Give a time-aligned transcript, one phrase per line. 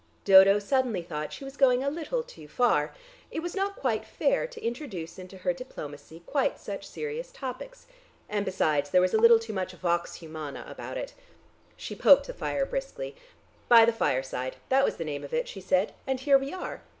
[0.25, 2.95] Dodo suddenly thought she was going a little too far.
[3.29, 7.85] It was not quite fair to introduce into her diplomacy quite such serious topics
[8.27, 11.13] and besides, there was a little too much vox humana about it.
[11.77, 13.15] She poked the fire briskly.
[13.69, 16.81] "'By the fireside'; that was the name of it," she said, "and here we are.